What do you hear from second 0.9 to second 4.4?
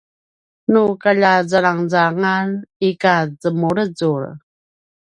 kaljazalangezangan ika zemulezul